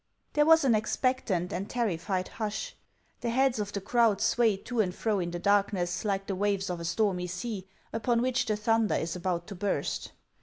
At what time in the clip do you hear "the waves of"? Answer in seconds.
6.25-6.79